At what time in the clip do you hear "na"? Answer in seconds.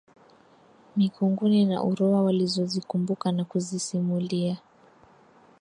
1.65-1.83, 3.31-3.45